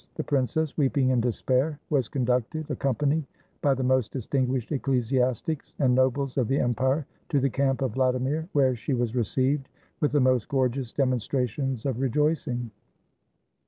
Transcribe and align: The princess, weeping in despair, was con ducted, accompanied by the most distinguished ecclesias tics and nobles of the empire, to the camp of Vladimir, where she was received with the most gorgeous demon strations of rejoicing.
The 0.15 0.23
princess, 0.23 0.75
weeping 0.77 1.09
in 1.11 1.21
despair, 1.21 1.77
was 1.91 2.07
con 2.09 2.25
ducted, 2.25 2.67
accompanied 2.71 3.23
by 3.61 3.75
the 3.75 3.83
most 3.83 4.11
distinguished 4.11 4.71
ecclesias 4.71 5.45
tics 5.45 5.75
and 5.77 5.93
nobles 5.93 6.37
of 6.39 6.47
the 6.47 6.57
empire, 6.57 7.05
to 7.29 7.39
the 7.39 7.51
camp 7.51 7.83
of 7.83 7.93
Vladimir, 7.93 8.49
where 8.53 8.75
she 8.75 8.95
was 8.95 9.15
received 9.15 9.69
with 9.99 10.11
the 10.11 10.19
most 10.19 10.47
gorgeous 10.49 10.91
demon 10.91 11.19
strations 11.19 11.85
of 11.85 11.99
rejoicing. 11.99 12.71